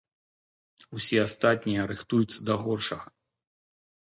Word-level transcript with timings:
Усе 0.99 1.17
астатнія 1.25 1.81
рыхтуюцца 1.91 2.39
да 2.49 2.53
горшага. 2.63 3.07